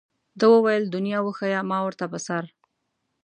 [0.39, 2.43] ده وویل دنیا وښیه ما ورته په سر.